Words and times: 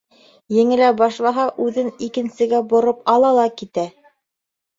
Еңелә 0.53 0.87
башлаһа, 1.01 1.45
һүҙен 1.57 1.91
икенсегә 2.07 2.63
бороп 2.73 3.05
ала 3.15 3.31
ла 3.41 3.45
китә. 3.61 3.87